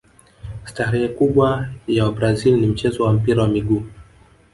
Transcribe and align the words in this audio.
starehe 0.69 1.07
kubwa 1.17 1.69
ya 1.87 2.03
wabrazil 2.05 2.57
ni 2.61 2.67
mchezo 2.67 3.03
wa 3.03 3.13
mpira 3.13 3.43
wa 3.43 3.49
miguu 3.49 3.83